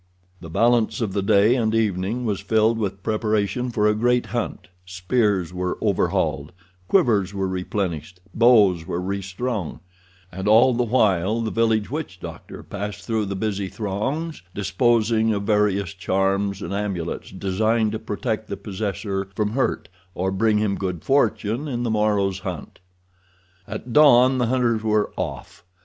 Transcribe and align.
The 0.39 0.49
balance 0.49 0.99
of 0.99 1.13
the 1.13 1.21
day 1.21 1.53
and 1.53 1.75
evening 1.75 2.25
was 2.25 2.39
filled 2.39 2.79
with 2.79 3.03
preparation 3.03 3.69
for 3.69 3.85
a 3.85 3.93
great 3.93 4.25
hunt—spears 4.25 5.53
were 5.53 5.77
overhauled, 5.79 6.53
quivers 6.87 7.35
were 7.35 7.47
replenished, 7.47 8.19
bows 8.33 8.87
were 8.87 8.99
restrung; 8.99 9.79
and 10.31 10.47
all 10.47 10.73
the 10.73 10.81
while 10.85 11.41
the 11.41 11.51
village 11.51 11.91
witch 11.91 12.19
doctor 12.19 12.63
passed 12.63 13.05
through 13.05 13.25
the 13.25 13.35
busy 13.35 13.67
throngs 13.67 14.41
disposing 14.55 15.35
of 15.35 15.43
various 15.43 15.93
charms 15.93 16.63
and 16.63 16.73
amulets 16.73 17.29
designed 17.29 17.91
to 17.91 17.99
protect 17.99 18.47
the 18.47 18.57
possessor 18.57 19.27
from 19.35 19.51
hurt, 19.51 19.87
or 20.15 20.31
bring 20.31 20.57
him 20.57 20.77
good 20.79 21.03
fortune 21.03 21.67
in 21.67 21.83
the 21.83 21.91
morrow's 21.91 22.39
hunt. 22.39 22.79
At 23.67 23.93
dawn 23.93 24.39
the 24.39 24.47
hunters 24.47 24.81
were 24.81 25.11
off. 25.15 25.63